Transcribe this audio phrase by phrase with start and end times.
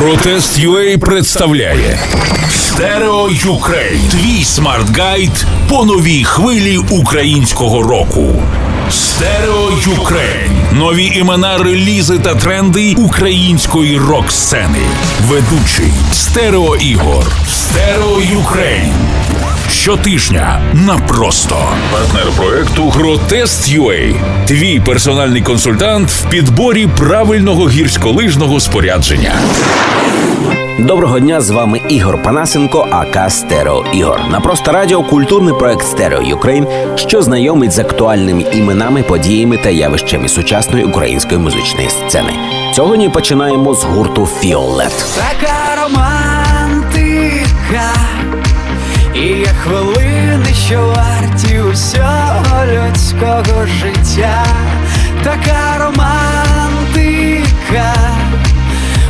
[0.00, 1.98] Протест UA представляє
[2.48, 4.00] Stereo Ukraine.
[4.10, 8.42] Твій smart-guide по новій хвилі українського року.
[8.90, 10.50] Stereo Ukraine.
[10.72, 14.86] Нові імена, релізи та тренди української рок-сцени.
[15.28, 17.24] Ведучий Стерео Ігор.
[17.48, 19.09] Stereo Ukraine.
[19.70, 21.56] Щотижня на просто
[21.92, 24.14] партнер проекту Протест.UA.
[24.46, 29.32] Твій персональний консультант в підборі правильного гірськолижного спорядження.
[30.78, 34.20] Доброго дня, з вами Ігор Панасенко, aka Стерео Ігор.
[34.30, 40.28] На просто радіо культурний проект Stereo Ukraine, що знайомить з актуальними іменами, подіями та явищами
[40.28, 42.32] сучасної української музичної сцени.
[42.74, 45.04] Сьогодні починаємо з гурту Фіолет.
[45.16, 46.19] Така романтика,
[49.20, 54.44] і є хвилини, що варті усього людського життя,
[55.24, 57.34] така романтика,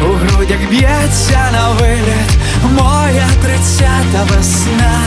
[0.00, 2.30] у грудях б'ється на виліт
[2.72, 5.00] моя тридцята весна.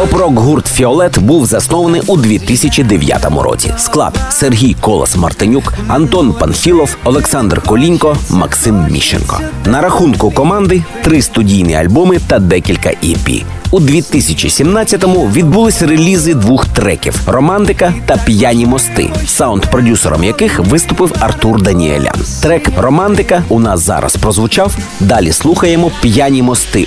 [0.00, 3.74] Поп-рок гурт Фіолет був заснований у 2009 році.
[3.76, 9.40] Склад Сергій Колос Мартинюк, Антон Панфілов, Олександр Колінько, Максим Міщенко.
[9.66, 13.44] На рахунку команди три студійні альбоми та декілька EP.
[13.72, 22.14] У 2017-му відбулись релізи двох треків Романтика та П'яні мости, саунд-продюсером яких виступив Артур Даніелян.
[22.42, 24.76] Трек Романтика у нас зараз прозвучав.
[25.00, 26.86] Далі слухаємо П'яні мости.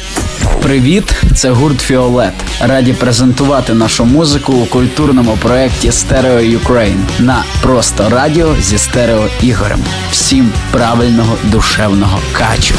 [0.63, 2.33] Привіт, це гурт Фіолет.
[2.61, 9.79] Раді презентувати нашу музику у культурному проєкті Стерео Ukraine на просто радіо зі стерео ігорем.
[10.11, 12.75] Всім правильного душевного качу.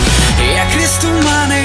[0.56, 0.82] Як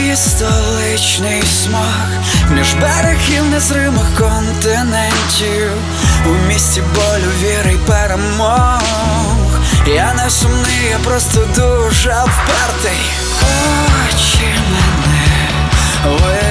[0.10, 2.08] тумани столичний смог
[2.52, 5.72] Між берегів незримих континентів.
[6.26, 8.82] У місті болю віри й перемог.
[9.88, 13.00] Я не сумний, я просто дуже впертий.
[14.12, 16.49] Очі мене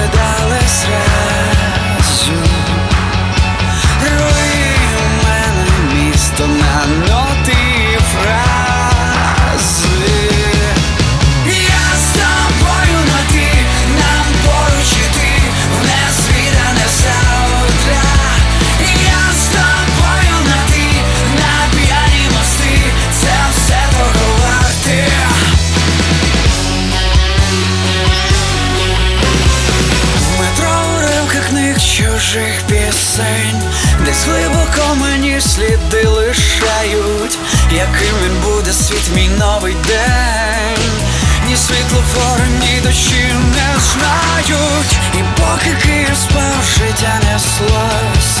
[32.29, 33.61] чужих пісень,
[34.05, 37.37] десь глибоко мені сліди лишають,
[37.71, 40.91] яким він буде світ мій новий день.
[41.47, 43.25] Ні світлофори, ні дощі
[43.55, 44.91] не знають.
[45.13, 48.39] І поки Київ спав, життя неслось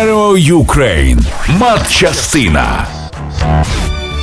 [0.00, 1.18] Stereo Ukraine.
[1.58, 2.86] Матчастина.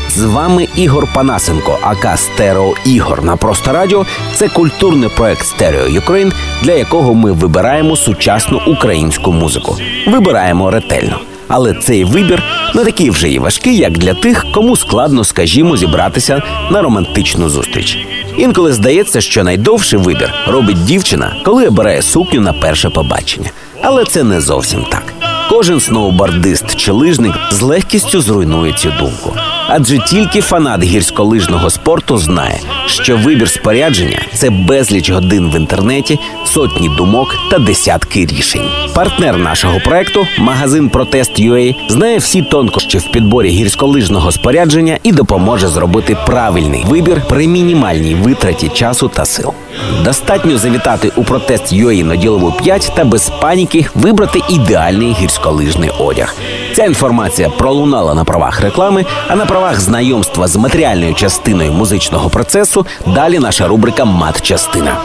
[0.10, 4.06] З вами Ігор Панасенко, aka Стерео Ігор на просто радіо.
[4.36, 9.78] Це культурний проект Stereo Ukraine, для якого ми вибираємо сучасну українську музику.
[10.08, 11.20] Вибираємо ретельно.
[11.48, 12.44] Але цей вибір
[12.76, 17.98] не такий вже і важкий, як для тих, кому складно, скажімо, зібратися на романтичну зустріч.
[18.38, 23.50] Інколи здається, що найдовший вибір робить дівчина, коли обирає сукню на перше побачення.
[23.82, 25.17] Але це не зовсім так.
[25.50, 29.34] Кожен сноубордист чи лижник з легкістю зруйнує цю думку.
[29.70, 36.90] Адже тільки фанат гірськолижного спорту знає, що вибір спорядження це безліч годин в інтернеті, сотні
[36.98, 38.70] думок та десятки рішень.
[38.96, 45.68] Партнер нашого проекту, магазин Протест UA, знає всі тонкощі в підборі гірськолижного спорядження і допоможе
[45.68, 49.54] зробити правильний вибір при мінімальній витраті часу та сил.
[50.04, 56.36] Достатньо завітати у протест UA на ділову 5 та без паніки вибрати ідеальний гірськолижний одяг.
[56.76, 62.86] Ця інформація пролунала на правах реклами, а на правах знайомства з матеріальною частиною музичного процесу
[63.06, 64.98] далі наша рубрика Мат-частина.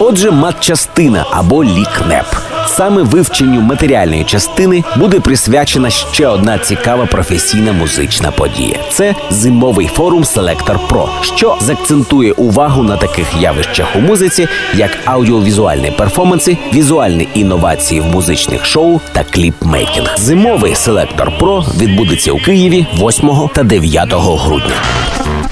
[0.00, 2.26] Отже, матчастина або лікнеп
[2.68, 8.78] Саме вивченню матеріальної частини буде присвячена ще одна цікава професійна музична подія.
[8.90, 15.90] Це зимовий форум Селектор Про, що закцентує увагу на таких явищах у музиці, як аудіовізуальні
[15.90, 20.14] перформанси, візуальні інновації в музичних шоу та кліпмейкінг.
[20.18, 24.74] Зимовий Selector Pro відбудеться у Києві 8 та 9 грудня.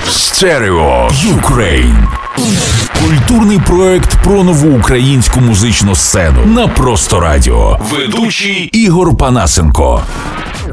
[0.09, 2.09] Стерео Юкрейн.
[3.06, 7.80] Культурний проект про нову українську музичну сцену на просто радіо.
[7.92, 10.02] Ведучий Ігор Панасенко.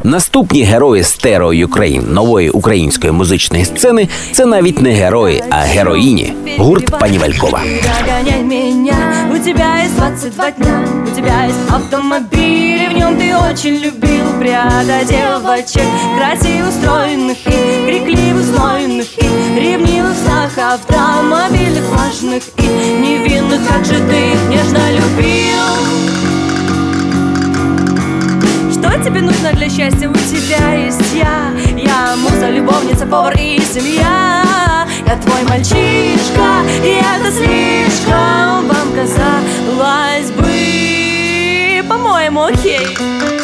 [0.05, 6.33] Наступні герої Стерео Юкрейн нової української музичної сцени це навіть не герої, а героїні.
[6.59, 7.61] Гурт Пані Валькова.
[8.07, 8.97] Догоняй меня,
[9.35, 14.09] у тебя есть 22 дня У тебя есть автомобиль, и в нем ты очень любил
[14.39, 15.83] Пряда девочек,
[16.17, 20.59] красиво устроенных И крикливо знойных И ревнивых снах
[22.34, 22.62] Важных И
[23.02, 25.64] невинных, как же ты их нежно любил?
[28.72, 30.10] Что тебе нужно для счастья?
[30.10, 31.52] У тебя есть я.
[31.78, 34.44] Я муза, любовница, повар и семья.
[35.06, 43.43] Я твой мальчишка И это слишком Вам казалось бы По-моему, окей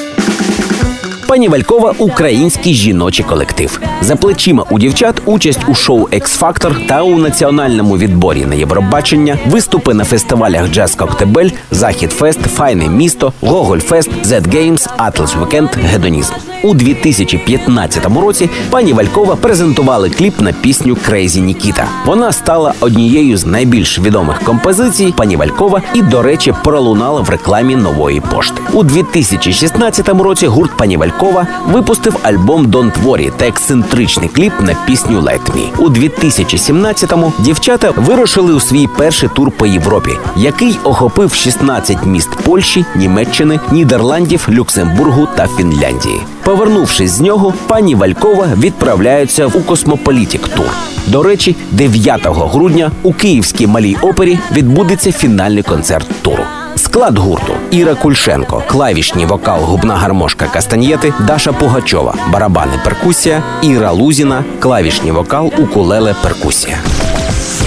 [1.29, 3.81] Пані Валькова український жіночий колектив.
[4.01, 9.93] За плечима у дівчат участь у шоу Екс-Фактор та у національному відборі на Євробачення, виступи
[9.93, 16.33] на фестивалях Джаз Коктебель, Захід Фест, Файне місто, Гоголь Фест, Z Games, Атлас Вікенд, Гедонізм.
[16.63, 21.87] У 2015 році пані Валькова презентували кліп на пісню Crazy Nikita.
[22.05, 27.75] Вона стала однією з найбільш відомих композицій пані Валькова і, до речі, пролунала в рекламі
[27.75, 28.61] нової пошти.
[28.73, 35.21] У 2016 році гурт пані Валькова випустив альбом Don't Worry та ексцентричний кліп на пісню
[35.21, 35.79] Let Me.
[35.79, 42.85] У 2017-му дівчата вирушили у свій перший тур по Європі, який охопив 16 міст Польщі,
[42.95, 46.21] Німеччини, Нідерландів, Люксембургу та Фінляндії.
[46.49, 50.65] Повернувшись з нього, пані Валькова відправляється у Cosmopolitic тур.
[51.07, 56.43] До речі, 9 грудня у Київській малій опері відбудеться фінальний концерт туру.
[56.75, 64.43] Склад гурту Іра Кульшенко, клавішні вокал, губна гармошка Кастаньєти, Даша Пугачова, барабани перкусія, Іра Лузіна,
[64.59, 66.77] клавішні вокал, укулеле перкусія.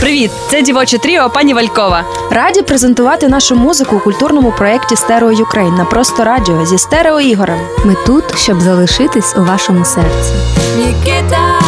[0.02, 2.04] Привіт, це дівоче тріо пані Валькова.
[2.30, 7.58] Раді презентувати нашу музику у культурному проєкті Stereo Ukraine на просто радіо зі стерео ігорем.
[7.84, 10.32] Ми тут, щоб залишитись у вашому серці.
[10.76, 11.61] Нікита,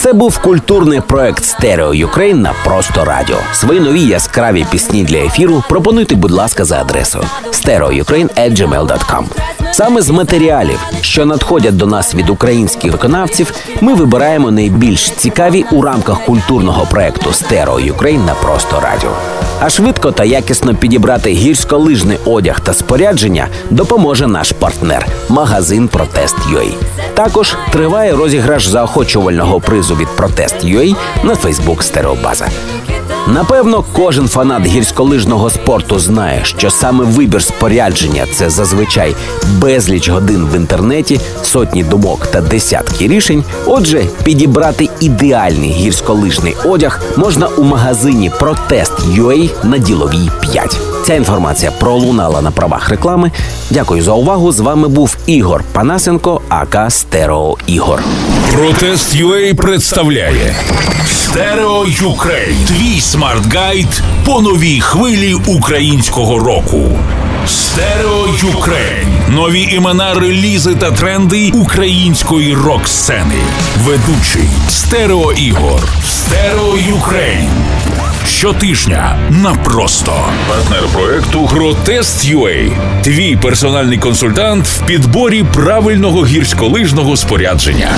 [0.00, 3.36] Це був культурний проект Stereo Ukraine на просто радіо.
[3.52, 9.24] Свої нові яскраві пісні для ефіру пропонуйте, будь ласка, за адресою stereoukraine.gmail.com.
[9.72, 15.82] Саме з матеріалів, що надходять до нас від українських виконавців, ми вибираємо найбільш цікаві у
[15.82, 19.10] рамках культурного проекту Stereo Ukraine на просто радіо.
[19.60, 26.99] А швидко та якісно підібрати гірськолижний одяг та спорядження допоможе наш партнер магазин Протест.ua.
[27.24, 32.48] Також триває розіграш заохочувального призу від Протест.ua на Фейсбук Стереобаза.
[33.26, 39.16] Напевно, кожен фанат гірськолижного спорту знає, що саме вибір спорядження це зазвичай
[39.58, 43.44] безліч годин в інтернеті, сотні думок та десятки рішень.
[43.66, 50.89] Отже, підібрати ідеальний гірськолижний одяг можна у магазині Протест.ua на діловій 5.
[51.10, 53.30] Ця інформація пролунала на правах реклами.
[53.70, 54.52] Дякую за увагу.
[54.52, 58.02] З вами був Ігор Панасенко, АК Стерео Ігор.
[58.52, 60.54] Протест UA представляє
[61.06, 62.56] Stereo Ukraine.
[62.66, 66.80] Твій smart-guide по новій хвилі українського року.
[67.46, 69.08] Stereo Ukraine.
[69.28, 73.40] Нові імена, релізи та тренди української рок-сцени.
[73.84, 75.88] Ведучий Стерео Ігор.
[76.04, 77.50] Stereo Ukraine.
[78.40, 80.12] Щотижня на просто.
[80.48, 82.24] Партнер проекту Гротест
[83.04, 87.90] Твій персональний консультант в підборі правильного гірськолижного спорядження.